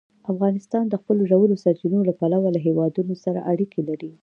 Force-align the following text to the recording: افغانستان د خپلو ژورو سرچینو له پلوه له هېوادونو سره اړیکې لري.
افغانستان 0.31 0.83
د 0.89 0.93
خپلو 1.01 1.21
ژورو 1.31 1.61
سرچینو 1.63 1.99
له 2.09 2.13
پلوه 2.19 2.47
له 2.55 2.59
هېوادونو 2.67 3.13
سره 3.23 3.39
اړیکې 3.51 3.81
لري. 3.89 4.11